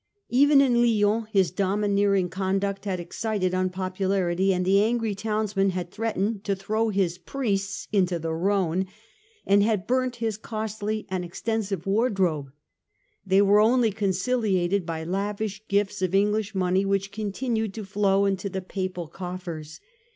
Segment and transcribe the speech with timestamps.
[0.29, 6.43] Even in Lyons his domineering conduct had excited unpopularity and the angry townsmen had threatened
[6.43, 8.87] to throw his priests into the Rhone,
[9.45, 12.51] and had burnt his costly and extensive wardrobe.
[13.23, 18.49] They were only conciliated by lavish gifts of English money, which continued to flow into
[18.49, 19.79] the Papal coffers.